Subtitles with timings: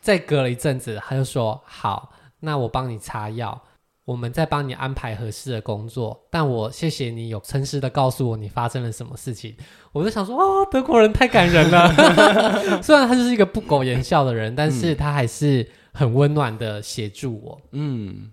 [0.00, 3.62] 再隔了一阵子，他就说：“好，那我帮你擦药，
[4.04, 6.26] 我们再帮你安排合适的工作。
[6.30, 9.56] 但我谢谢你有诚实的告诉我你发生了什么事情。”
[9.92, 11.92] 我就想说：“哦，德国人太感人了。
[12.82, 17.60] ”虽然他就是一个不苟言笑的人，但是他还是很温暖的协助我。
[17.72, 18.30] 嗯，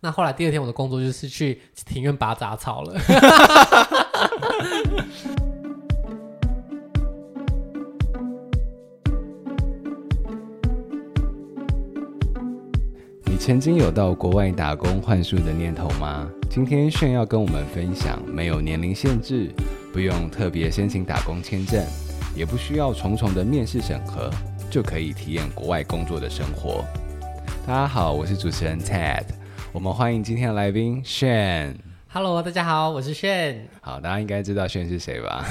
[0.00, 3.00] 那后来第二天我的工作就是去庭院拔杂草了。
[13.46, 16.28] 曾经有到国外打工换宿的念头吗？
[16.50, 19.54] 今天炫要跟我们分享，没有年龄限制，
[19.92, 21.80] 不用特别申请打工签证，
[22.34, 24.28] 也不需要重重的面试审核，
[24.68, 26.84] 就可以体验国外工作的生活。
[27.64, 29.26] 大家好，我是主持人 Ted，
[29.70, 31.85] 我们欢迎今天的来宾炫。
[32.08, 33.68] Hello，大家好，我是炫。
[33.82, 35.44] 好，大家应该知道炫是谁吧？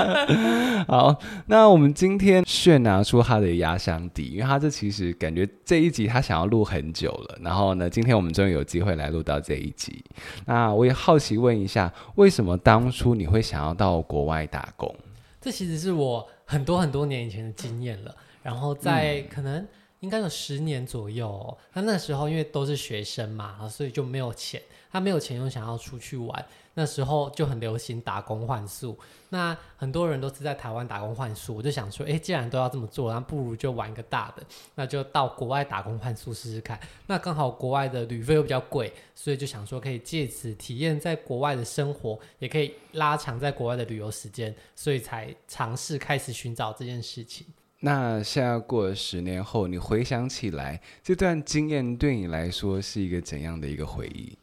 [0.88, 1.16] 好，
[1.46, 7.38] 那我们今天炫拿出他的压箱底，因为他这其实感觉这一集他想要录很久了。
[7.42, 10.02] 然后呢，今天我们终于有机会来录到这一集。
[10.46, 14.92] 那我也好奇问一下，为什么当初你会想要到国外打工？
[15.40, 18.12] 这其实是我很多很多年以前的经验了。
[18.42, 19.64] 然后在可能
[20.00, 24.60] 应该有十年左右哦，他那时候因为都是学生嘛，所以就没有钱。
[24.94, 28.96] 他没有钱，又想要出去玩，那时候就很流行打工换宿。
[29.28, 36.78] 那很多人都是在台湾打工换宿，我就想说，哎，既然都要这么做，那不如就玩一个大的，那就到国外打工换宿试试看。
[37.08, 47.44] 那刚好国外的旅费又比较贵，所以就想说可以借此体验在国外的生活，也可以拉长在国外的旅游时间，所以才尝试开始寻找这件事情。
[47.80, 54.38] 那现在过了十年后，你回想起来，这段经验对你来说是一个怎样的一个回忆？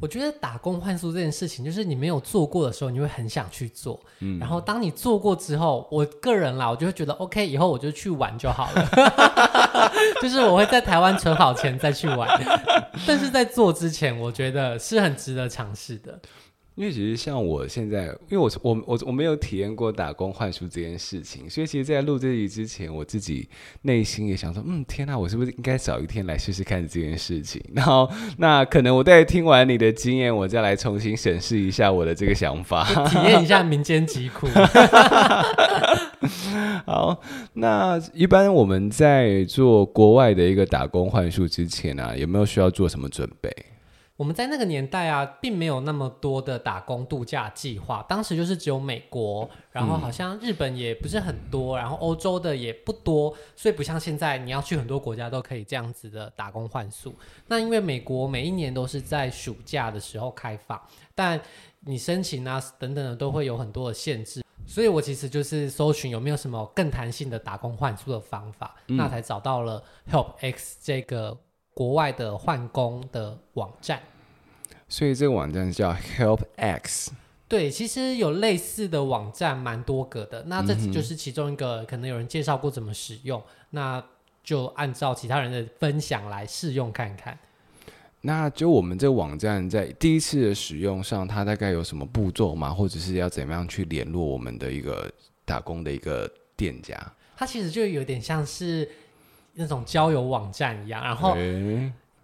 [0.00, 4.00] 我觉得打工换宿这件事情，就是你没有做过的时候，你会很想去做。
[4.20, 8.88] 嗯，然后当你做过之后，我个人啦，我就会觉得 OK，以后我就去玩就好了。
[10.22, 12.28] 就是我会在台湾存好钱再去玩，
[13.06, 16.18] 但是在做之前，我觉得是很值得尝试的。
[16.76, 23.48] 因为其实像我现在，因为我我我我没有体验过打工换书这件事情，所以其实，在录这集之前，我自己
[23.82, 27.62] 内心也想说，嗯，天哪，我是不是应该早一天来试试看这件事情？
[27.74, 34.46] 然后，那可能我在听完你的经验，我再来重新审视一下我的这个想法，体验一下民间疾苦。
[36.86, 37.20] 好，
[37.54, 43.54] 那一般我们在做国外的一个打工换书之前啊，有没有需要做什么准备？
[44.20, 48.04] 我们在那个年代啊，并没有那么多的打工度假计划。
[48.06, 57.14] 当时就是只有美国，然后好像日本也不是很多，然后欧洲的也不多，所以不像现在你要去很多国家都可以这样子的打工换宿。
[57.46, 60.78] 那因为美国每一年都是在暑假的时候开放，
[61.14, 61.40] 但
[61.86, 71.38] 你申请啊等等的都会有很多的限制，所以我其实就是搜寻有没有什么更弹性的打工换宿的方法，嗯、那才找到了 HelpX 这个。
[71.80, 73.98] 国外的换工的网站，
[74.86, 77.08] 所以这个网站叫 HelpX。
[77.48, 80.42] 对，其实有类似的网站蛮多个的。
[80.42, 84.04] 那这就是其中一个，可能有人介绍过怎么使用，那
[84.44, 87.38] 就按照其他人的分享来试用看看。
[88.20, 92.74] 那就我们这个网站在第一次的使用上，它大概有什么步骤吗？
[92.74, 95.10] 或者是要怎么样去联络我们的一个
[95.46, 96.94] 打工的一个店家？
[97.38, 98.86] 它其实就有点像是。
[99.60, 101.36] 那种交友网站一样，然后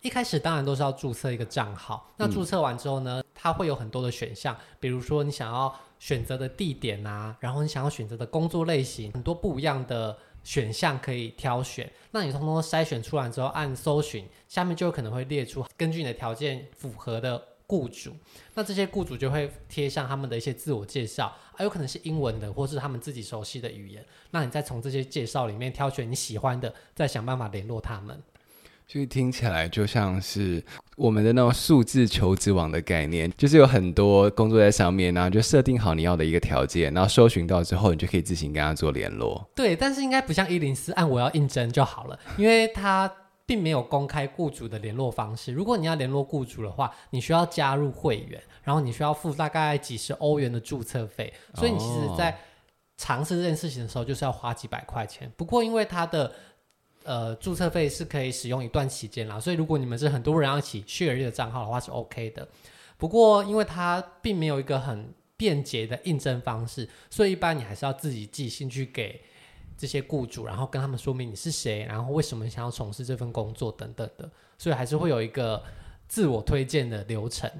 [0.00, 2.10] 一开始当然都是要注册一个账号。
[2.16, 11.90] 那注册完之后呢，它会有很多的选项，比如说你想要选择的地点啊，然后你想要选择的工作类型，很多不一样的选项可以挑选。
[12.12, 18.12] 那你通通筛选出来之后，按搜寻，下面就有可能会列出根据你的条件符合的雇主。
[18.54, 21.34] 那这些雇主就会贴上他们的一些自我介绍。
[21.56, 24.04] 啊、有可能是英文的，或是他们自己熟悉的语言。
[24.30, 28.22] 那你再从这些介绍里面挑选你喜欢的，再想办法联络他们。
[28.86, 30.62] 所以听起来就像是
[30.96, 39.50] 我们的那种数字求职网的概念，就是有很多工作在上面，然后就设定好你要的一个条件，然后搜寻到之后，你就可以自行跟他做联络。
[39.56, 43.12] 对，但是应该不像一零四按我要应征就好了，因为他。
[43.46, 45.52] 并没有公开雇主的联络方式。
[45.52, 51.32] 如果你要联络雇主的话，你需要加入会员，然后你需要付大概几十欧元的注册费。
[51.54, 52.36] 所以你其实，在
[52.96, 55.30] 尝试这件事情的时候，就是要花几百块钱。
[55.36, 56.32] 不过，因为它的
[57.04, 62.48] 呃注册费是可以使用一段期间啦，所以如果你们是很多人要一起 share 这个账号的话，是 OK 的。
[62.98, 69.22] 不过，因为它并没有一个很便捷的应征方式，所以一般你还是要自己寄信去给。
[69.76, 75.62] 这些雇主，然后跟他们说明你是谁，然后为什么想要从事这份工作等等的，所以还是会有一个
[76.08, 77.50] 自我推荐的流程。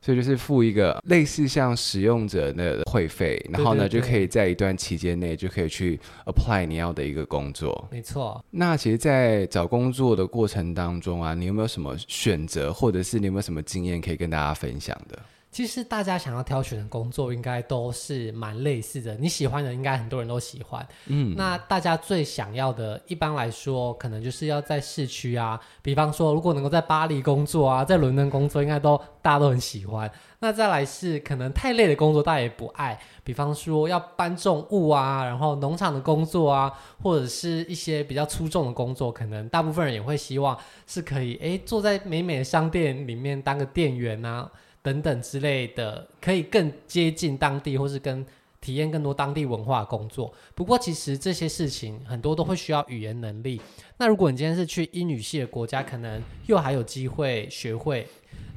[0.00, 7.88] 所以就是付一个类似像使用者的会费，然后呢，就可以在一段期间内就可以去 apply 你要的一个工作。
[7.90, 8.44] 没错。
[8.50, 15.18] 那其实，在找工作的过程当中啊，你有没有什么选择，或者是你有没有什么经验可以跟大家分享的？
[15.52, 19.14] 其实大家想要挑选的工作，应该都是蛮类似的。
[19.16, 20.84] 你喜欢的，应该很多人都喜欢。
[21.08, 25.60] 嗯，那大家最想要的，一般来说，可能就是要在市区啊。
[25.82, 30.10] 比方说，如果能够在巴黎工作啊，在伦敦工作，应该都大家都很喜欢。
[30.38, 32.98] 那再来是可能太累的工作，大家也不爱。
[33.22, 36.72] 比方说要搬重物啊，然后农场的工作啊，
[37.02, 44.50] 或者是一些比较粗重的工作，可能大部分人也会希望是可以，诶，坐在美美的商店里面当个店员啊。
[44.82, 48.24] 等等之类的，可以更接近当地，或是跟
[48.60, 50.32] 体验更多当地文化工作。
[50.54, 53.60] 不过，其实这些事情很多都会需要语言能力。
[53.98, 58.06] 那如果你今天是去英语系的国家，可能又还有机会学会。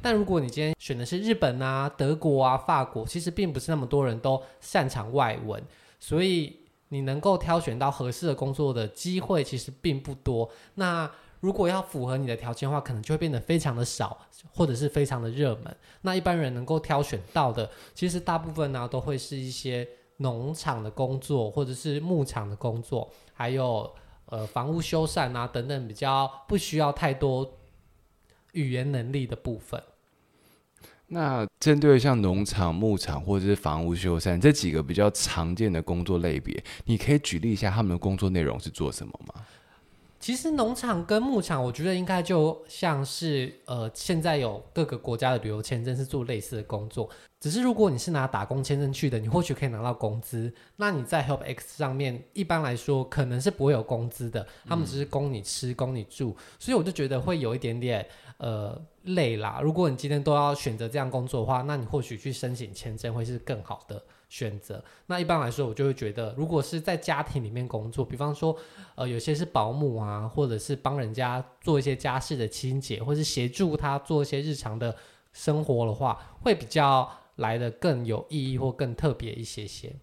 [0.01, 5.59] 但如果你今天选的是日本啊、德国啊、法国，其实并不是那么多人都擅长外文，
[5.99, 6.55] 所以
[6.89, 10.47] 你能够挑选到合适的工作的机会其实并不多。
[10.75, 11.09] 那
[11.45, 14.17] 如果要符合你的条件的话，可能就会变得非常的少，
[14.51, 15.77] 或者是非常的热门。
[16.01, 19.87] 那一般人能够挑选到的，其实大部分呢都会是一些
[20.17, 23.87] 农场的工作，或者是牧场的工作，还有
[24.25, 27.59] 呃房屋修缮啊等等比较不需要太多
[28.53, 29.79] 语言能力的部分。
[31.05, 39.45] 那针对像农场、牧场或者是房屋修缮这几个比较常见的工作类别，你可以举例一下他们的工作内容是做什么吗？
[40.25, 47.07] 其实农场跟牧场，我觉得应该就像是呃，现在有各个国家的旅游签证是做类似的工作。
[47.39, 50.51] 只是如果你是拿打工签证去的，你或许可以拿到工资。
[50.77, 56.35] 那你在 Help X 上面，一般来说可能是不会有工资的，他们只是供你吃、供你住。
[56.57, 58.03] 所以我就觉得会有一点点
[58.37, 59.59] 呃累啦。
[59.61, 64.03] 如果你今天都要选择这样工作的话，那你或许去申请签证会是更好的。
[64.29, 64.83] 选择。
[65.07, 68.55] 那一般来说，我就会觉得，如果是在家庭里面工作，比方说，
[68.95, 74.95] 呃，有些是保姆啊，或者是帮人家做一些家事的清洁，或是协助他做一些日常的
[75.33, 79.95] 生活的话，会比较来的更有意义或更特别一些些。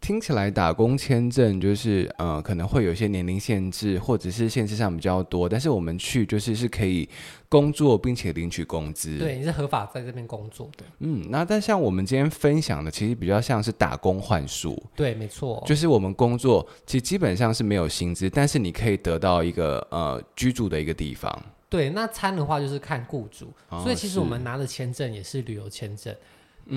[0.00, 7.08] 听起来打工签证就是呃可能会有一些年龄限制，或者是限制上比较多，但是我们去就是是可以
[7.48, 9.18] 工作并且领取工资。
[9.18, 10.84] 对，你是合法在这边工作的。
[11.00, 14.80] 嗯，那但像我们今天分享的，其实比较像是打工换宿。
[14.94, 21.36] 对，没错，就是我们工作其实基本上是没有薪资，但是你可以得到一个呃居住的一个地方。
[21.68, 26.14] 对，那餐的话就是看雇主，哦，所以其实我们拿的签证也是旅游签证。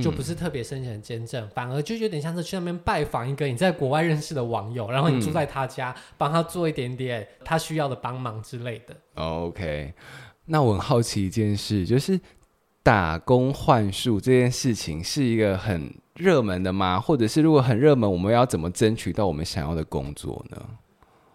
[0.02, 8.96] 就不是特别申请的签证，嗯，反而就有点像是去那边拜访一个你在国外认识的网友，然后你住在他家，帮、嗯、他做一点点他需要的帮忙之类的。
[9.16, 9.94] OK，
[10.46, 12.20] 那我很好奇一件事，就是
[12.84, 17.00] 打工换宿这件事情是一个很热门的吗？
[17.00, 20.58] 或者是如果很热门，我们要怎么争取到我们想要的工作呢？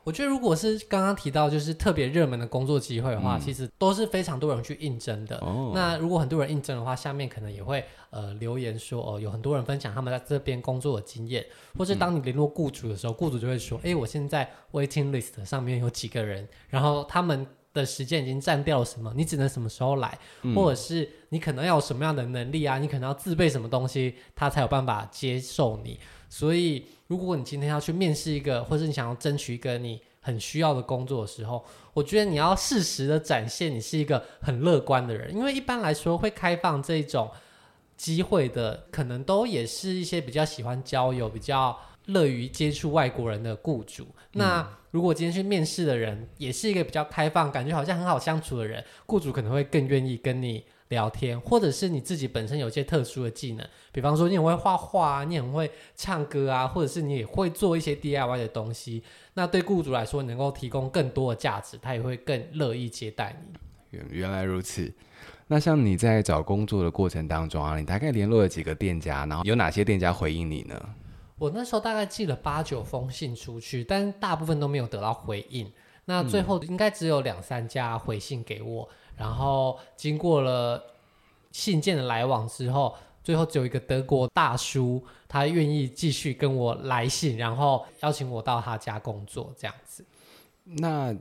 [0.06, 5.36] 我觉得，如果是刚刚提到就是特别热门的工作机会的话，嗯，其实都是非常多人去应征的。
[5.38, 5.72] 哦。
[5.74, 11.44] 那如果很多人应征的话，下面可能也会呃留言说哦，有很多人分享他们在这边工作的经验，
[11.76, 17.44] 或是当你联络雇主的时候，嗯，雇主就会说，哎，我现在 waiting list 上面有几个人，然后他们
[17.74, 25.98] 的时间已经占掉了什么，你只能什么时候来，嗯，或者是你可能要有什么样的能力啊，你可能要自备什么东西，他才有办法接受你。
[26.28, 26.86] 所以。
[27.06, 37.30] 如果你今天要去面试一个，或是你想要争取一个你很需要的工作的时候，我觉得你要适时的展现你是一个很乐观的人，因为一般来说会开放这种
[37.96, 44.06] 机会的，可能都也是一些比较喜欢交友、比较乐于接触外国人的雇主。
[44.32, 59.02] 那如果今天去面试的人也是一个比较开放、感觉好像很好相处的人，雇主可能会更愿意跟你聊天，或者是你自己本身有一些特殊的技能，比方说你很会画画啊，你很会唱歌啊，或者是你也会做一些 DIY 的东西，
[59.34, 63.58] 那对雇主来说能够提供更多的价值，他也会更乐意接待你。
[63.90, 64.92] 原原来如此，
[65.48, 70.80] 那像你在找工作的过程当中啊，你大概联络了几个店家，然后有哪些店家回应你呢？
[71.38, 75.70] 我那时候大概寄了八九封信出去，但大部分都没有得到回应，
[76.06, 78.88] 那最后应该只有两三家回信给我。
[78.90, 80.82] 嗯然后经过了
[81.52, 82.94] 信件的来往之后，
[83.24, 90.04] 最后只有一个德国大叔，他愿意继续跟我来信，然后邀请我到他家工作这样子。
[90.64, 91.14] 那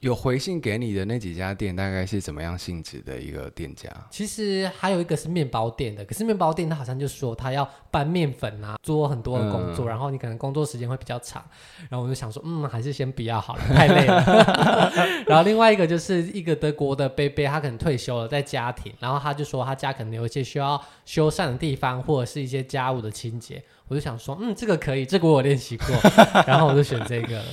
[0.00, 3.88] 有回信给你的那几家店，大概是怎么样性质的一个店家？
[4.10, 11.44] 其实还有一个是面包店的，可是面包店他好像就说他要搬面粉啊，做很多的工作，嗯、然后你可能工作时间会比较长。
[11.88, 14.90] 然后我就想说，嗯，还是先不要好了，太累了。
[15.28, 23.62] 然后另外一个就是一个德国的贝贝，他可能退休了，在家庭，然后他就说他家可能有一些需要修缮的地方，或者是一些家务的清洁。
[23.88, 25.88] 我就想说，嗯，这个可以，这个我有练习过，
[26.46, 27.44] 然后我就选这个了。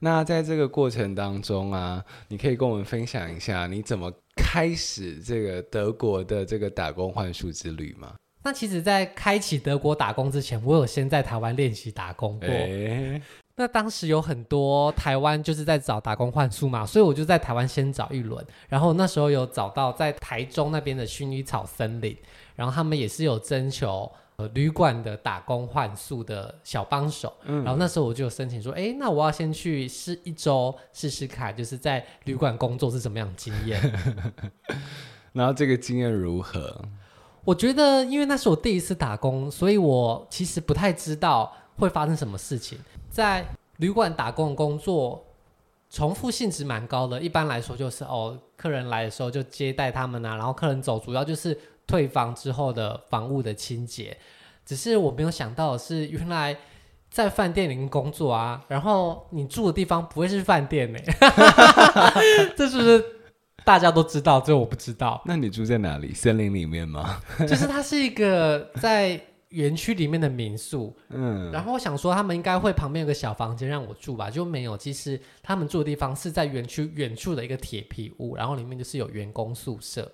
[0.00, 8.14] 那在这个过程当中啊，你可以跟我们分享一下你怎么开始这个德国的这个打工换宿之旅吗？
[8.44, 12.48] 那其实，在开启德国打工之前，我有先在台湾练习打工过。
[12.48, 13.20] 欸、
[13.56, 22.16] 那当时有很多台湾就是在找打工换宿嘛，所以我就在台湾先找一轮，然后那时候有找到在台中那边的薰衣草森林，
[22.54, 24.10] 然后他们也是有征求。
[24.38, 33.82] 呃，旅馆的打工换宿的小帮手，嗯，然后那时候我就申请说，哎，那我要先去试一周试试看，就是在旅馆工作是什么样的经验。
[35.34, 36.80] 然后这个经验如何？
[37.44, 42.78] 我觉得，因为那是我第一次打工，所以我其实不太知道会发生什么事情。
[43.10, 43.44] 在
[43.78, 45.26] 旅馆打工工作，
[45.90, 47.20] 重复性质蛮高的。
[47.20, 51.58] 一般来说，就是哦，客人来的时候就接待他们啊，然后客人走，主要就是。
[51.88, 54.16] 退房之后的房屋的清洁，
[54.64, 56.56] 只是我没有想到的是，原来
[57.10, 60.98] 在饭店里面工作啊，然后你住的地方不会是饭店呢？
[62.54, 63.02] 这是不是
[63.64, 64.38] 大家都知道？
[64.38, 65.22] 这我不知道。
[65.24, 66.12] 那你住在哪里？
[66.12, 67.22] 森林里面吗？
[67.48, 69.18] 就是它是一个在
[69.48, 74.76] 园区里面的民宿，嗯，然后我想说他们应该会旁边有个小房间让我住吧，就没有。
[74.76, 80.12] 其实他们住的地方是在园区远处的一个铁皮屋，然后里面就是有员工宿舍。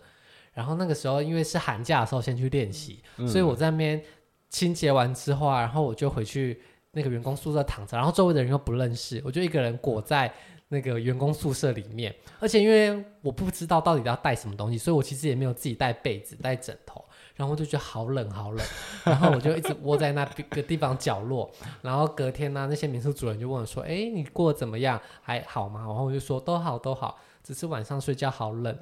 [0.54, 4.02] 然后那个时候，因为是寒假的时候，先去练习，嗯、所以我在那边
[4.49, 6.61] 清洁完之后啊，然后我就回去
[6.92, 10.32] 那个员工宿舍躺着，然后周围的人又不认识，我就一个人裹在
[10.68, 17.04] 那个员工宿舍里面，而且因为我不知道到底要带什么东西，所以我其实也没有自己带被子、带枕头，
[17.37, 18.67] 然后我就觉得好冷好冷，
[19.05, 21.50] 然后我就一直窝在那个地方角落，
[21.83, 25.00] 然后隔天呢、那些民宿主人就问我说：“哎，你过得怎么样？
[25.21, 28.75] 还好吗？”然后我就说：“都好，都好。”只是晚上睡觉好冷，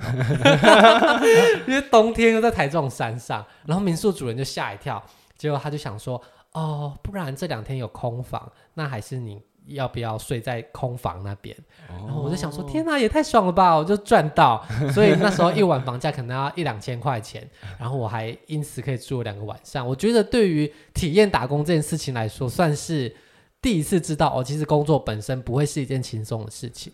[1.67, 5.03] 因为冬天又在台中山上，然后民宿主人就吓一跳，
[5.37, 11.57] 结果他就想说，哦，不然这两天有空房，那还是你要不要睡在空房那边？
[11.89, 19.87] 哦、然后我就想说，天哪，也太爽了吧，我就赚到， 所以那时候一晚房价可能要一两千块钱，然后我还因此可以住两个晚上。
[19.87, 23.15] 我觉得对于体验打工这件事情来说，算是
[23.61, 26.93] 第一次知道哦，其实工作本身不会是一件轻松的事情。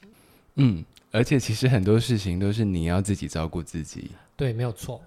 [0.57, 0.85] 嗯。
[1.11, 4.11] 而且其实很多事情都是你要自己照顾自己。
[4.37, 5.01] 对，没有错。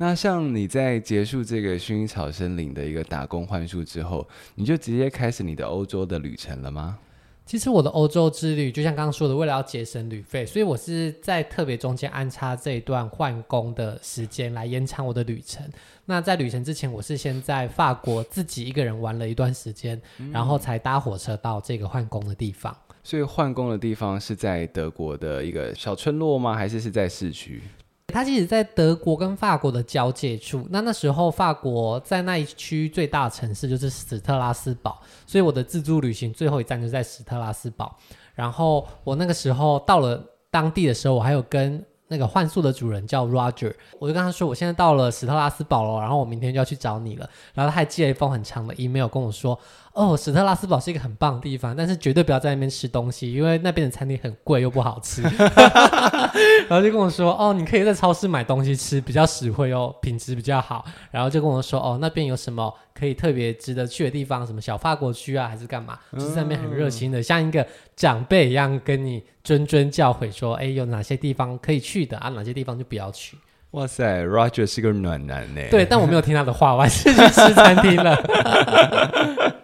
[0.00, 6.98] 那像你在结束这个薰衣草森林的一个打工换宿之后，你就直接开始你的欧洲的旅程了吗？
[7.44, 15.66] 其实我的欧洲之旅，就像刚刚说的，为了要节省旅费，所以我是在特别中间安插这一段换工的时间来延长我的旅程。
[16.04, 22.76] 那在旅程之前，我是先在法国自己一个人玩了一段时间，嗯、然后才搭火车到这个换工的地方。
[23.02, 26.54] 所以换工的地方是在德国的一个小村落吗？
[26.54, 27.62] 还是是在市区？
[28.10, 30.66] 它其实，在德国跟法国的交界处。
[30.70, 37.94] 那那时候，法国在那一区最大的城市就是史特拉斯堡，所以我的自助旅行最后一站就在史特拉斯堡。
[38.34, 47.28] 然后我那个时候到了当地的时候，我还有跟那个换宿的主人叫 Roger，我就跟他说，我现在到了史特拉斯堡了，然后我明天就要去找你了。
[47.52, 49.58] 然后他还寄了一封很长的 email 跟我说。
[49.92, 55.22] 哦，史特拉斯堡是一个很棒的地方，但是绝对不要在那边吃东西，因为那边的餐厅很贵又不好吃。
[56.68, 60.84] 然后就跟我说，哦，你可以在超市买东西吃，比较实惠哦，品质比较好。
[61.10, 65.98] 然后就跟我说，哦，那边有什么可以特别值得去的地方，什么小法国区啊，还是干嘛？
[66.12, 67.66] 就是在那边很热心的，嗯、像一个
[67.96, 73.36] 长辈一样跟你谆谆教诲说，哎，有哪些地方可以去的啊，哪些地方就不要去。
[73.72, 75.60] 哇塞，Roger 是个暖男呢。
[75.70, 78.16] 对，但我没有听他的话，我还是去吃餐厅了。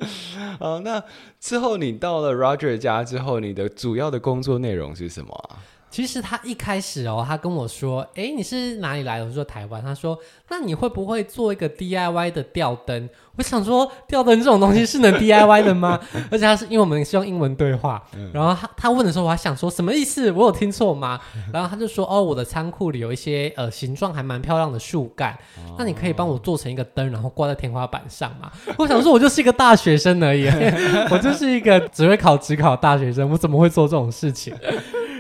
[0.59, 1.03] 啊，那
[1.41, 5.59] 之后你到了 Roger 家之后，你的主要的工作内容是什么啊？
[5.95, 10.19] 其实他一开始哦，他跟我说：“哎，你是哪里来的？”我说：“台湾。”他说
[10.51, 13.09] ：“那你会不会做一个 DIY 的吊灯？”
[13.39, 16.01] 我想说，吊灯这种东西是能 DIY 的吗？
[16.33, 20.33] 而且他是因为我们是用英文对话，嗯、然后他他问的时候，我还想说什么意思？
[20.33, 21.21] 我有听错吗？
[21.53, 30.49] 然后他就说：“哦，我的仓库里有一些呃形状还蛮漂亮的树干，哦、那你可以帮我做成一个灯，然后挂在天花板上吗？”我想说，我就是一个大学生而已，
[31.09, 34.53] 我就是一个只会考职考的大学生，我怎么会做这种事情？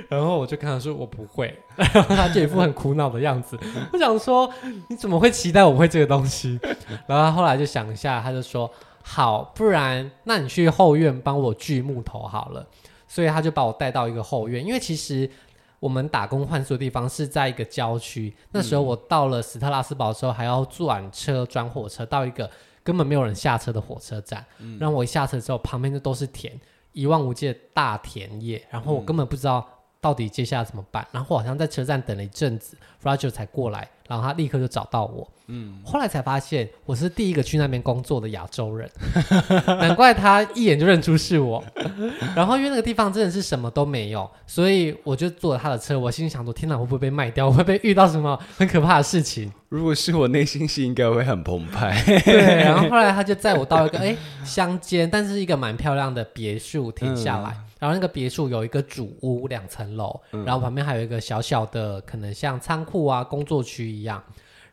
[0.08, 3.58] 然后我就跟他说我不会，然 后他就一副很苦恼的样子。
[3.92, 4.50] 我想说
[4.88, 6.58] 你怎么会期待我会这个东西？
[7.06, 8.70] 然后他后来就想一下，他就说
[9.02, 12.66] 好，不然那你去后院帮我锯木头好了。
[13.06, 15.30] 所以他就把我带到一个后院，因为其实
[15.78, 18.34] 我们打工换宿的地方是在一个郊区。
[18.50, 22.50] 那时候我到了斯特拉斯堡的时候，还要转车转火车到一个
[22.82, 24.44] 根本没有人下车的火车站。
[24.58, 26.58] 嗯，然后我一下车之后，旁边就都是田，
[26.90, 29.64] 一望无际的大田野，然后我根本不知道
[30.04, 31.06] 到底接下来怎么办。
[31.10, 33.88] 然后我好像在车站等了一阵子，Roger 才过来。
[34.06, 38.86] 然后他立刻就找到我，嗯，后来才发现我是第一个去那边工作的亚洲人，
[39.80, 41.64] 难怪他一眼就认出是我。
[42.36, 45.98] 然后因为那个地方真的是什么都没有，所以我就坐了他的车。
[45.98, 47.50] 我心里想说：天哪，会不会被卖掉？
[47.50, 49.50] 会不会遇到什么 很可怕的事情？
[49.70, 51.98] 如果是我，内心戏应该会很澎湃。
[52.26, 57.48] 对，然后后来他就载我到一个哎乡间，但是一个蛮漂亮的别墅停下来。
[57.52, 64.24] 嗯然后那个别墅有一个主屋，两层楼，嗯、然后旁边还有一个小小的，可能像仓库啊、工作区一样。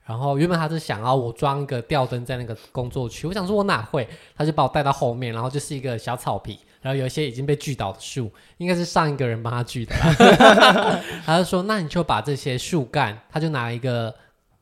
[0.06, 9.94] 然后原本他是想要我装一个吊灯在那个工作区，我想说我哪会，他就把我带到后面，然后就是一个小草皮，然后有一些已经被锯倒的树，应该是上一个人帮他锯的。
[11.26, 14.16] 他就说：“那你就把这些树干，他就拿一个。”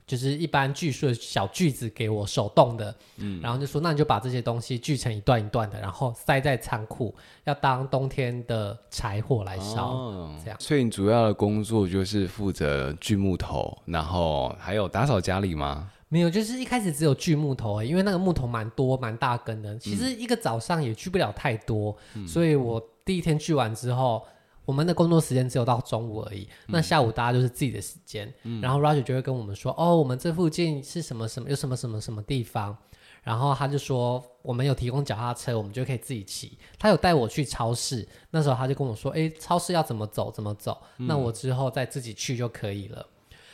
[0.09, 7.13] 就是一般锯树的小锯子给我手动的，嗯，然后就说，那你就把这些东西锯成一段一段的，然后塞在仓库，
[7.43, 10.59] 要当冬天的柴火来烧，哦、这样。
[10.59, 15.91] 所以你主要的工作就是负责锯木头，然后还有打扫家里吗？
[16.07, 24.25] 没有，就是一开始只有锯木头，因为那个木头蛮多蛮大根的，其实一个早上也锯不了太多，嗯、所以我第一天锯完之后。
[24.69, 28.31] 我们的工作时间只有到中午而已，嗯、那下午大家就是自己的时间。
[28.43, 32.77] 嗯、然后 Roger 就会跟我们说：“哦，我们这附近是什么什么，有什么什么什么地方。”
[33.23, 43.03] 然后他就说：“我们有提供脚踏车，我们就可以自己骑。”他有带我去超市，那时候他就跟我说：“诶，超市要怎么走怎么走，嗯、那我之后再自己去就可以了。”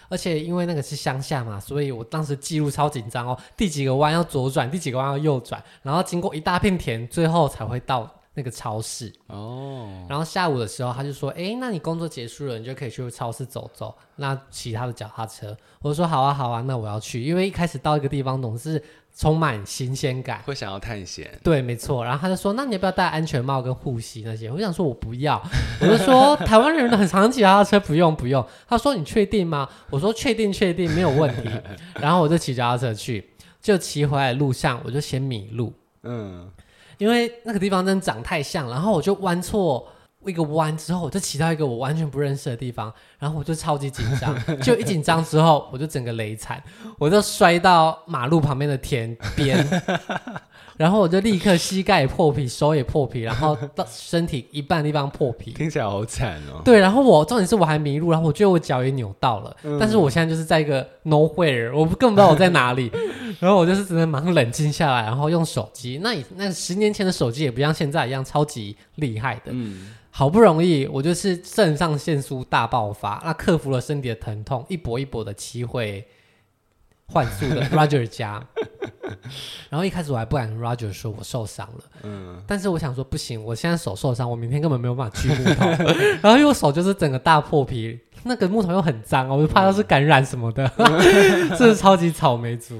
[0.09, 8.14] 而且因为那个是乡下嘛，所以我当时记录超紧张哦，第几个弯要左转，第几个弯要右转，然后经过一大片田，最后才会到。
[8.35, 13.95] 那个超市哦，然后下午的时候他就说：“哎，那你工作结束了，你就可以去超市走走。
[14.17, 18.83] 那骑他的脚踏车。”我说：“好啊，好啊，那我要去。”因为一开始到一个地方总是
[19.15, 21.39] 充满新鲜感，会想要探险。
[21.41, 22.03] 对，没错。
[22.03, 25.41] 然后他就说：“那你要不要戴安全帽跟护膝那些？”我想说：“我不要。”
[25.79, 31.49] 我就说：“台湾人很常骑脚踏车，不用不用。”他说：“你确定吗？”我说：“确定，确定，没有问题。”
[32.01, 33.29] 然后我就骑脚踏车去，
[33.61, 35.73] 就骑回来的路上我就先迷路。
[36.03, 36.51] 嗯。
[36.97, 39.87] 因为那个地方真的长太像，然后我就弯错
[40.25, 46.61] 一个弯之后，我就骑到一个我完全不认识的地方，然后我就超级紧张，就一紧张之后，我就整个雷惨，
[46.97, 49.65] 我就摔到马路旁边的田边。
[50.77, 56.61] 然后我就立刻膝盖也破皮，手也破皮，然后到 身体一半地方破皮，听起来好惨哦。
[56.65, 62.91] 对，然后我重点是我还迷路，然后我觉得我脚也扭到了，嗯、但是我现在就是在一个 nowhere，我根本不知道我在哪里。
[63.39, 65.99] 然后我就是只能马上冷静下来，然后用手机。
[66.01, 69.51] 那那十年前的手机也不像现在一样超级厉害的。
[69.51, 76.05] 嗯，好不容易我就是肾上腺素大爆发，那克服了身体的疼痛，一搏一搏的骑回
[77.07, 78.45] 换宿的 Roger 家。
[79.69, 85.65] 然后一开始我还不敢跟 Roger 说我受伤了，嗯，但是我想说不行，我现在手受伤，我明天根本没有办法锯木头，
[86.21, 90.67] 然后因为我手就是整个大破皮，那个木头又很脏，我就怕它是感染什么的，
[91.57, 92.79] 这是超级草莓族。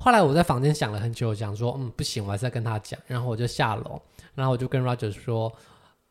[0.00, 4.00] 后来我在房间想了很久，想说嗯不行，我还是要跟他讲，然后我就下楼，
[4.34, 5.52] 然后我就跟 Roger 说，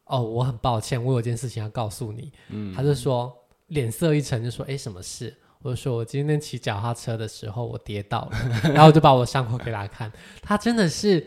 [0.05, 3.33] 哦，我很抱歉，我有件事情要告诉你，嗯，他就说
[3.67, 5.35] 脸色一沉，就说哎什么事？
[5.63, 8.37] 我就说，我今天骑脚踏车的时候，我跌倒了，
[8.73, 11.25] 然后我就把我伤口给他看，他真的是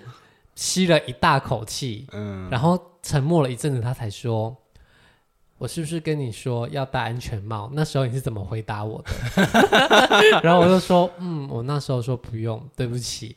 [0.55, 4.55] 吸了一大口气，嗯，然后沉默了一阵子，他才说
[5.57, 7.71] ：“我是不是跟你说要戴安全帽？
[7.73, 9.11] 那时候你是怎么回答我的？”
[10.45, 13.35] 然后我就说：“嗯，我那时候说不用，对不起。”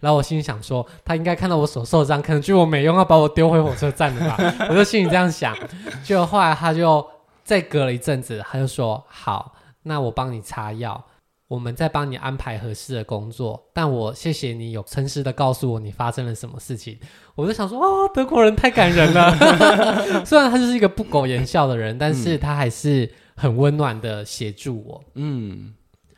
[0.00, 4.36] 然后我心里想说，他应该看到我手受伤，可能觉得我没用，要把我丢回火车站了吧？
[4.68, 5.56] 我就心里这样想。
[6.02, 7.06] 结果后来他就
[7.44, 11.04] 再隔了一阵子，他就说：“好。”那我帮你擦药，
[11.48, 13.70] 我们再帮你安排合适的工作。
[13.72, 16.98] 但我谢谢你有诚实的告诉我你发生了什么事情。
[17.34, 19.34] 我就想说，哦，德国人太感人了。
[20.24, 25.02] 虽然他就是一个不苟言笑的人，但是他还是很温暖的协助我。
[25.14, 25.74] 嗯。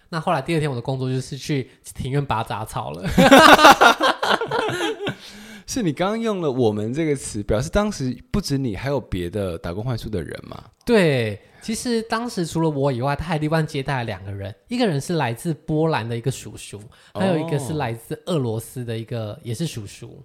[0.08, 3.08] 那后来第二天我的工作就是去庭院拔杂草了。
[5.66, 10.62] 是你刚刚用了“我们”这个词，表示当时不止你，还有别的打工换宿的人吗？
[10.84, 11.40] 对。
[11.62, 16.80] 其实当时除了我以外，他还另外接待了两个人，一个人是来自波兰的一个叔叔，
[17.14, 20.22] 还有一个是来自俄罗斯的一个也是叔叔。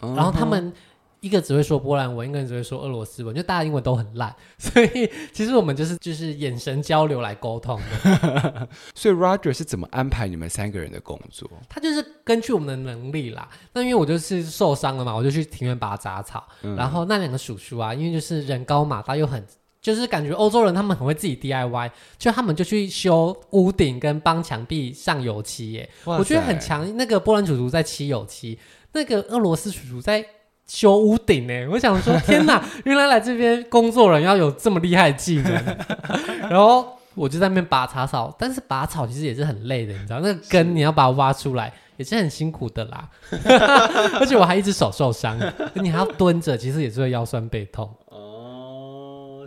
[0.00, 0.72] 然后他们
[1.20, 8.66] 一个只会说波兰文，一个人只会说俄罗斯文，就大家英文都很烂， 所以其实我们就是就是眼神交流来沟通的。
[8.96, 11.46] 所以 Roger 是怎么安排你们三个人的工作？
[11.68, 13.46] 他就是根据我们的能力啦。
[13.74, 16.48] 那因为我就是受伤了嘛，我就去庭院拔杂草。
[16.62, 19.46] 嗯、然后那两个叔叔啊，因为就是人高马大又很，
[19.80, 25.88] 就是感觉欧洲人他们很会自己 DIY，就他们就去修屋顶跟帮墙壁上油漆耶。
[26.04, 26.96] 我觉得很强。
[26.96, 28.58] 那个波兰主厨在漆油漆，
[28.92, 30.24] 那个俄罗斯叔叔在。
[30.66, 31.66] 修屋顶呢？
[31.68, 32.64] 我想说，天哪！
[32.86, 35.52] 原来来这边工作人要有这么厉害的技能。
[36.48, 43.10] 然后我就在那边拔杂草，但是拔草其实也是很累的，你知道，那个根你要把它挖出来也是很辛苦的啦。
[44.20, 45.36] 而且我还一只手受伤，
[45.74, 47.92] 你还要蹲着，其实也是会腰酸背痛。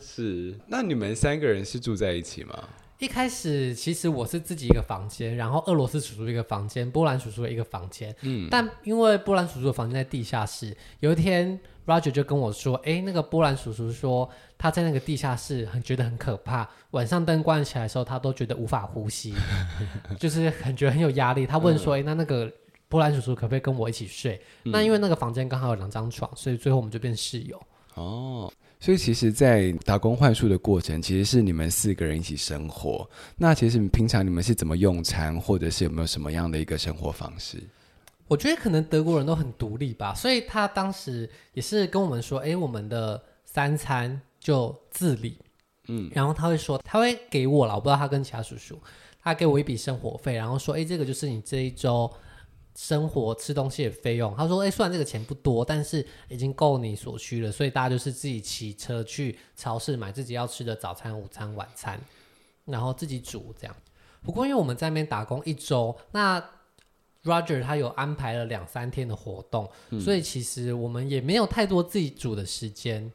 [0.04, 0.60] 哦，是。
[0.68, 2.64] 那你们三个人是住在一起吗？
[3.00, 8.16] 一开始其实我是自己一个房间，然后俄罗斯叔叔一个房间，波兰叔叔一个房间。
[8.22, 19.34] 嗯，但因为波兰叔叔的房间在地下室，有一天 Roger 就跟我说：“哎，那个波兰叔叔说他在那个地下室很觉得很可怕，晚上灯关起来的时候，他都觉得无法呼吸，
[20.18, 22.50] 就是很觉得很有压力。”他问说：“哎、嗯，那那个
[22.88, 27.62] 波兰叔叔可不可以跟我一起睡？”嗯、那因为那个房间刚好有两张床，所以最后我们就变室友。
[27.96, 28.54] 哦。
[28.84, 33.10] 所以其实，在打工换宿的过程，其实是你们四个人一起生活。
[33.38, 37.64] 那其实平常你们是怎么用餐，或者是有没有什么样的一个生活方式？
[38.28, 45.38] 我觉得可能德国人都很独立吧，所以他当时也是跟我们说：“哎，我们的三餐就自理。”
[45.88, 48.78] 嗯，然后他会说，他会给我了，我不知道他跟其他叔叔，
[49.24, 52.12] 他给我一笔生活费，然后说：“哎，这个就是你这一周。”
[52.76, 57.52] 生活吃东西的费用，他说：“哎，虽然这个钱不多，但是已经够你所需了。
[57.52, 62.00] 所以大家就是自己骑车去超市买自己要吃的早餐、午餐、晚餐，
[62.66, 63.76] 然后自己煮这样。
[64.24, 66.44] 不过因为我们在那边打工一周，那
[67.24, 73.12] Roger 他有安排了两三天的活动，嗯、所以其实我们也没有太多自己煮的时间。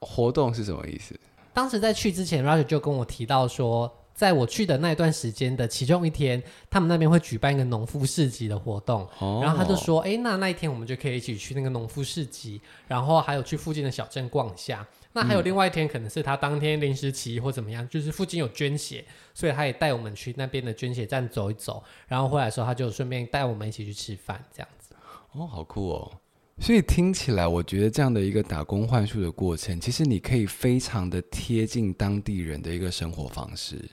[0.00, 1.18] 活动是什么意思？
[1.54, 14.84] 当时在去之前，Roger 就跟我提到说。”在我去的那一段时间的其中一天，他们那边会举办一个农夫市集的活动，哦、然后他就说：“哎，那那一天我们就可以一起去那个农夫市集，然后还有去附近的小镇逛一下。
[15.12, 21.80] 那还有另外一天，可能是他当天临时起意或怎么样，嗯、就是附近有捐血，所以他也带我们去那边的捐血站走一走。
[22.08, 24.96] 然后回来的时候，他就顺便带我们一起去吃饭，这样子。
[25.34, 26.10] 哦，好酷哦！
[26.58, 33.88] 所以听起来，我觉得这样的一个打工换宿的过程，其实你可以非常的贴近当地人的一个生活方式。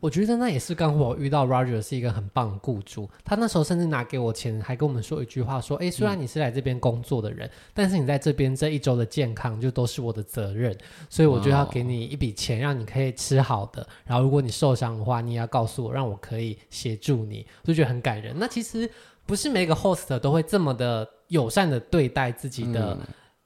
[0.00, 10.74] 我觉得那也是刚好我遇到 Roger 是一个很棒的雇主，他那时候甚至拿给我钱，还跟我们说一句话，说：“哎，虽然你是来这边工作的人，嗯、但是你在这边这一周的健康就都是我的责任，
[11.10, 13.86] 所以我就要给你一笔钱，让你可以吃好的。
[14.06, 18.34] 然后如果你受伤的话，你也要告诉我，让我可以协助你。”就觉得很感人。
[18.38, 18.90] 那其实
[19.26, 22.96] 不是每个 host 都会这么的友善的对待自己的、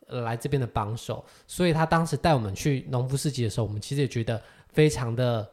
[0.07, 4.41] 嗯、来这边的帮手，所以他当时带我们去农夫市集的时候，我们其实也觉得
[4.73, 5.51] 非常的。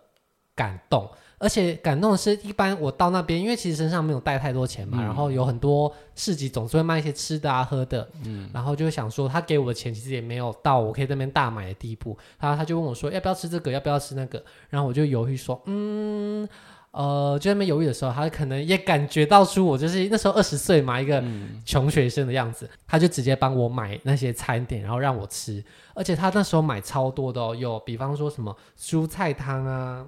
[0.62, 16.48] 感动，而且感动的是，一般我到那边，因为其实身上没有带太多钱嘛，嗯、然后有很多市集总是会卖一些吃的啊、喝的，嗯，然后就想说，他给我的钱其实也没有到我可以在那边大买的地步，然后他就问我说，要不要吃这个，要不要吃那个，然后我就犹豫说，嗯，
[16.92, 21.24] 呃，就在那边犹豫的时候，他可能也感觉到出我就是那时候二十岁嘛，一个
[21.66, 25.64] 穷学生的样子，嗯、他就直接帮我买那些餐点，然后让我吃，
[25.96, 30.06] 而且他那时候买超多的哦，有比方说什么蔬菜汤啊。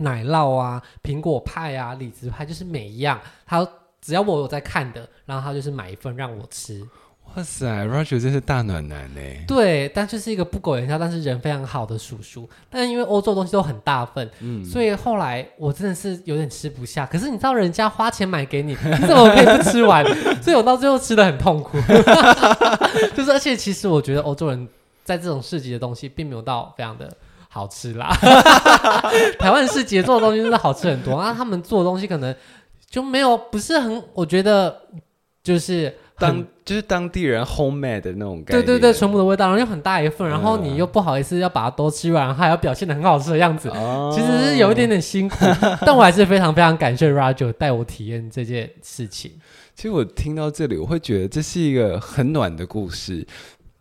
[0.00, 3.66] 奶酪啊，苹果派啊，李子派，就是每一样，他
[4.00, 6.86] 只要我有在看的，然后他就是买一份让我吃。
[7.36, 9.20] 哇塞，Roger 真是大暖男呢。
[9.46, 12.48] 对，但就是一个不苟言笑，但是人非常好的叔叔。
[12.68, 17.06] 但因为欧洲东西都很大份，嗯，所以后来我真的是有点吃不下。
[17.06, 20.04] 可是你知道，人家花钱买给你，你怎么可以不吃完？
[20.42, 21.78] 所以我到最后吃的很痛苦。
[23.14, 24.66] 就是，而且其实我觉得欧洲人
[25.04, 27.08] 在这种市集的东西，并没有到非常的。
[27.52, 28.16] 好吃啦！
[29.40, 32.32] 台湾市集做的东西真的好吃很多， 那他们做的东西可能
[32.88, 34.82] 就没有不是很，我觉得
[35.42, 38.62] 就是当就是当地人 homemade 的那种感觉。
[38.62, 45.36] 对对对，全部的味道，然后又很大一份，然后你又不好意思要把它都吃完，然后还要表现的很好吃的样子，哦、其实是有一点点辛苦。
[45.84, 49.32] 但我还是非常非常感谢 Roger 带我体验这件事情。
[49.74, 53.26] 其实我听到这里，我会觉得这是一个很暖的故事。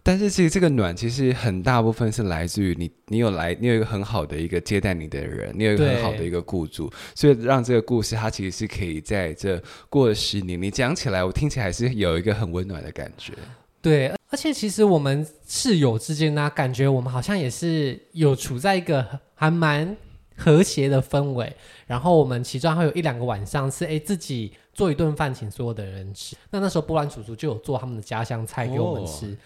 [0.02, 13.34] 但是其实这个暖，其实很大部分是来自于你，你有来，你有一个很好的一个接待你的人，你有一个很好的一个雇主，所以让这个故事它其实是可以在这过了十年，你讲起来，我听起来还是有一个很温暖的感觉。
[13.82, 19.96] 对，而且其实我们室友之间呢、啊，感觉我们好像也是有处在一个还蛮
[20.36, 21.54] 和谐的氛围。
[21.86, 29.28] 然后我们其中还有一两个晚上是哎自己做一顿饭请所有的人吃，那那时候波兰叔叔就有做他们的家乡菜给我们吃。
[29.28, 29.38] 哦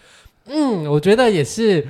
[0.46, 1.86] 嗯，我觉得也是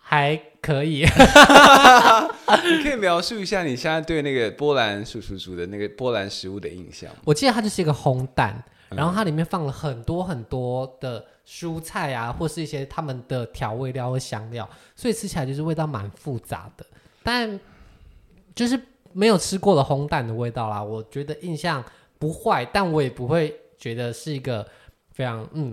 [0.00, 1.02] 还可以。
[1.02, 7.10] 你可以描述一下你现在对那个波兰叔叔煮的那个波兰食物的印象？
[7.24, 16.86] 我记得它就是一个烘蛋，然后它里面放了很多很多的蔬菜啊，或是一些他们的调味料和香料，所以吃起来就是味道蛮复杂的。
[17.22, 17.58] 但
[18.54, 18.80] 就是
[19.12, 21.84] 没有吃过的烘蛋的味道啦，我觉得印象
[22.18, 24.66] 不坏，但我也不会觉得是一个
[25.16, 25.72] 非常嗯。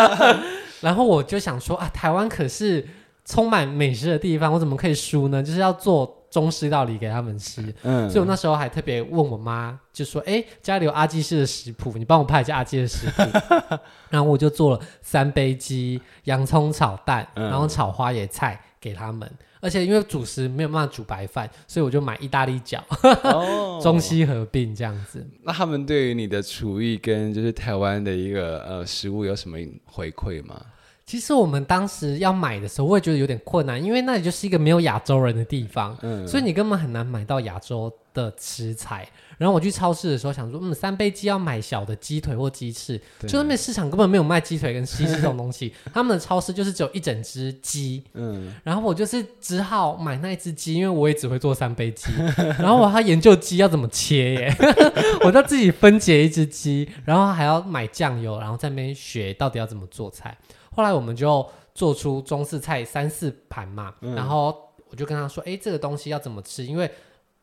[0.80, 2.86] 然后我就想说啊，台湾可是。
[3.30, 5.42] 充满美食的地方，我怎么可以输呢？
[5.42, 7.60] 就是要做中式料理给他们吃。
[7.82, 13.22] 嗯，所以我那时候还特别问我妈，就说：“哎，家里有阿基师的食谱，你帮我拍一下阿基的食谱。
[14.08, 19.30] ”然后我就做了三杯鸡、洋葱炒蛋，然后炒花椰菜给他们。
[19.30, 22.80] 嗯、而且因为主食没有办法煮白饭，所以我就买意大利饺，
[23.24, 25.26] 哦、中西合并这样子。
[25.42, 30.60] 那他们对于你的厨艺跟就是台湾的一个呃食物有什么回馈吗？
[31.08, 39.08] 其实我们当时要买的时候，我也觉得有点困难，因为那里就是一个没有亚洲人的地方，嗯，所以你根本很难买到亚洲的食材。
[39.38, 52.10] 然后我去超市的时候，想说，嗯，三杯鸡要买小的鸡腿或鸡翅，就那边市场根本没有卖鸡腿跟鸡翅这种东西， 他们的超市就是只有一整只鸡，嗯，然后我就是只好买那一只鸡，因为我也只会做三杯鸡，
[52.60, 54.56] 然后我还研究鸡要怎么切耶，
[55.24, 60.36] 我就自己分解一只鸡，然后还要买酱油，然后在那边学到底要怎么做菜。
[60.78, 64.56] 后来我们就做出中式菜三四盘嘛，嗯、然后
[64.88, 66.64] 我就跟他说：“哎，这个东西要怎么吃？
[66.64, 66.88] 因为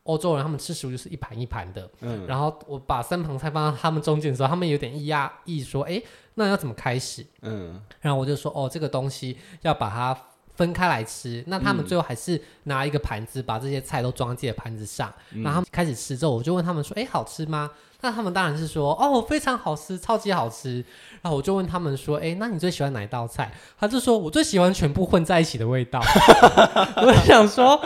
[0.04, 1.86] 欧洲人他们吃食物就是一盘一盘的。
[2.00, 10.18] 嗯”然后我把三盘菜放到他们中间的时候，他们有点意压抑说：“哎，那要怎么开始？”嗯，然后我就说：“哦，这个东西要把它
[10.54, 17.70] 分开来吃。”那他们最后还是拿一个盘子把这些菜都装在自己的盘子上，嗯、然后他们开始吃之后，我就问他们说：“哎，好吃吗？”
[18.02, 20.84] 那他们当然是说：“哦，非常好吃，超级好吃。”
[21.22, 26.00] 然后我就问他们说：“哎，那你最喜欢哪一道菜？”他就说：“我最喜欢全部混在一起的味道。
[27.02, 27.82] ”我想说，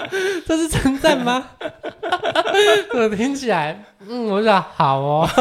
[0.46, 1.50] 这是称赞吗？
[2.94, 5.28] 我听起来，嗯，我想好哦。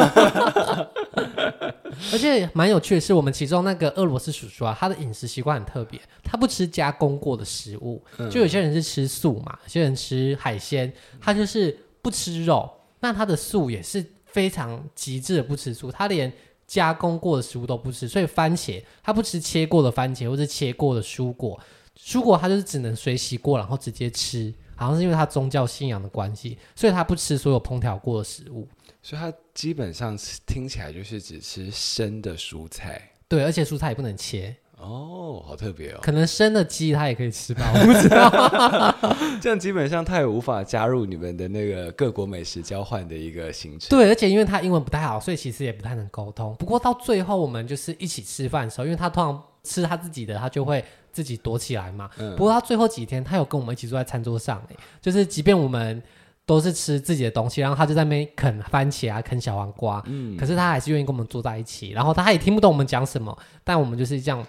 [2.14, 8.02] 而且蛮有趣的是，我们其中那个俄罗斯叔叔啊，他的饮食习惯很特别，他不吃加工过的食物。
[8.30, 12.70] 就有些人是吃素嘛，有些人吃海鲜，他就是不吃肉。
[13.02, 14.06] 那他的素也是。
[14.32, 16.32] 非常极致的不吃素，他连
[16.68, 21.60] 加工过的食物都不吃，所以番茄他不吃切过的番茄或者切过的蔬果，
[21.98, 28.68] 蔬果他就是只能水洗过然后直接吃，好像是因为他宗教信仰的关系，所以他不吃所有烹调过的食物，
[29.02, 34.56] 所以他基本上听起来就是只吃生的蔬菜，对，而且蔬菜也不能切。
[34.82, 36.00] 哦，好特别哦！
[36.02, 38.96] 可能生的鸡它也可以吃吧， 我不知道。
[39.42, 43.90] 这样基本上它也无法加入你们的那个各国美食交换的一个行程。
[43.90, 46.56] 对，而且因为他英文不太好，所以其实也不太能沟通。
[46.58, 52.10] 不过到最后我们就是一起吃饭的时候，因为他通常吃他自己的，他就会自己躲起来嘛。
[52.18, 52.36] 嗯。
[52.38, 54.66] 不过他最后几天，他有跟我们一起坐在餐桌上，
[55.02, 56.02] 就是即便我们
[56.46, 60.02] 都是吃自己的东西，然后他就在那边啃番茄啊，啃小黄瓜。
[60.06, 60.38] 嗯。
[60.38, 64.46] 可是他还是愿意跟我们坐在一起，然后他也听不懂我们讲什么，但我们就是这样。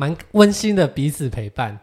[0.00, 1.78] 蛮温馨的彼此陪伴。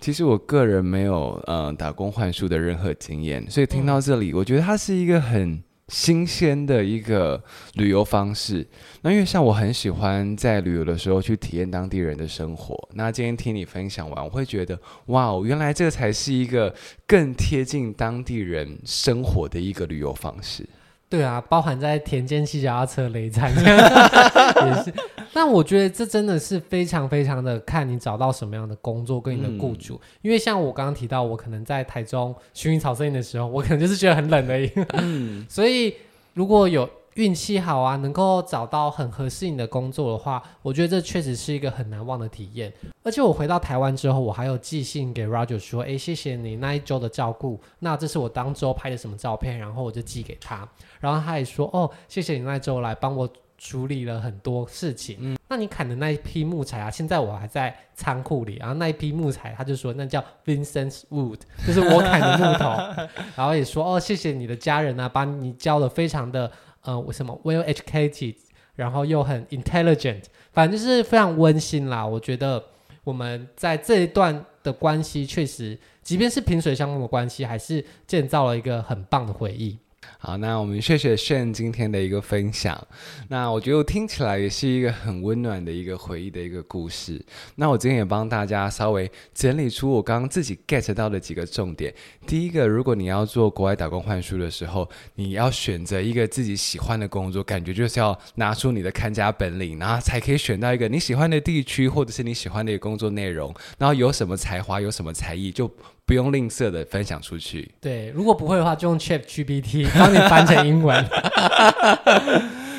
[0.00, 7.40] 其实我个人没有呃打工换宿的任何经验，所以听到这里，嗯、我觉得它是一个很新鲜的一个
[7.74, 8.66] 旅游方式。
[9.02, 12.76] 那因为像我很喜欢在旅游的时候去体验当地人的生活。
[12.94, 16.74] 那今天听你分享完，我会觉得哇，原来这才是一个
[17.06, 20.68] 更贴近当地人生活的一个旅游方式。
[21.12, 24.90] 对啊，包含在田间骑脚踏车雷餐 也是。
[25.30, 34.70] 但我觉得这真的是非常非常的看你找到什么样的工作跟你的雇主，嗯、因为像我刚刚提到，我可能在台中薰衣草森林的时候，我可能就是觉得很冷而已。
[34.94, 35.94] 嗯、 所以
[36.32, 42.72] 如果有运气好啊，能够找到很合适你的工作的话，我觉得这确实是一个很难忘的体验。
[43.02, 47.60] 而且我回到台湾之后，我还有寄信给 Roger 说：“哎，谢谢你那一周的照顾。
[47.80, 49.58] 那这是我当周拍的什么照片？
[49.58, 50.66] 然后我就寄给他。
[51.00, 55.16] 然后他也说：哦，谢谢你那一周来帮我处理了很多事情。
[55.20, 58.56] 嗯，那你砍的那一批木材啊，现在我还在仓库里。
[58.56, 62.70] 然后那一批木材，他就说那叫 Vincent's Wood，就是我砍的木头。
[63.36, 66.50] 然后也说：哦，谢谢你的家人啊，把你教的非常的。”
[66.82, 68.36] 呃，为什么 well educated，
[68.74, 72.06] 然后又很 intelligent，反正就是非常温馨啦。
[72.06, 72.62] 我觉得
[73.04, 79.78] 我们在这一段的关系，确实，即便是萍水相逢的关系，还是建造了一个很棒的回忆。
[80.24, 82.80] 好，那我们谢谢炫今天的一个分享。
[83.26, 87.20] 那我觉得听起来也是一个很温暖的一个回忆的一个故事。
[87.56, 91.92] 那我今天也帮大家稍微整理出我刚刚自己 get 到的几个重点。
[92.24, 103.52] 第一个，如果你要做国外打工换书的时候，你要选择一个自己喜欢的工作，感觉就是要拿出你的看家本领，然后才可以选到一个你喜欢的地区，或者是你喜欢的一个工作内容。
[103.76, 105.68] 然后有什么才华，有什么才艺，就
[106.06, 107.70] 不用吝啬的分享出去。
[107.80, 111.04] 对，如果不会的话，就用 ChatGPT 帮你翻成英文。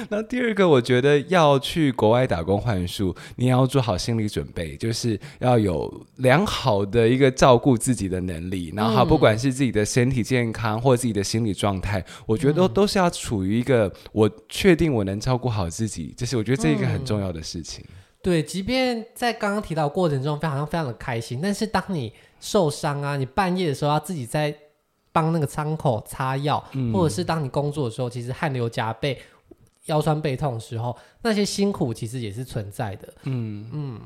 [0.09, 8.71] 那第二个，我觉得要去国外打工换宿，你要做好心理准备，就是要有良好的一个照顾自己的能力。
[8.75, 17.83] 然后，不管是自己的身体健康或自己的心理状态，嗯、我觉得都都是要处于一个我确定我能照顾好自己，这是我觉得这一个很重要的事情。
[17.87, 24.53] 嗯、对，即便在刚刚提到过程中，非常非常的开心，但是当你受伤啊，你半夜的时候要自己在
[25.13, 29.17] 帮那个伤口擦药，嗯、或者是当你工作的时候，其实汗流浃背、
[29.85, 33.13] 腰酸背痛的时候，那些辛苦其实也是存在的。
[33.23, 34.01] 嗯嗯。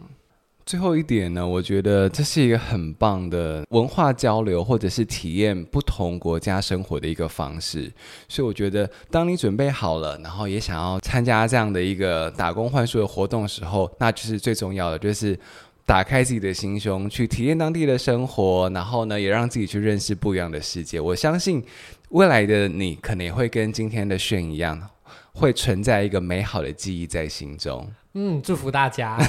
[0.67, 7.91] 最后一点呢，我觉得这是一个很棒的文化交流，或者是体验不同国家生活的一个方式。
[8.27, 15.39] 所以我觉得，当你准备好了，然后也想要参加这样的一个打工换宿的活动的时候，那就是最重要的，就是。
[15.87, 20.99] 打开自己的心胸，去体验当地的生活，然后呢，也让自己去认识不一样的世界。
[20.99, 21.63] 我相信
[22.09, 24.89] 未来的你，可能也会跟今天的炫一样，
[25.33, 27.89] 会存在一个美好的记忆在心中。
[28.15, 29.17] 嗯，祝福大家。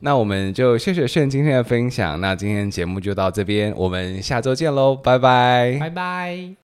[0.00, 2.18] 那我们就谢谢炫今天的分享。
[2.22, 6.63] 那今天节目就到这边，我们下周见喽，拜拜，拜拜。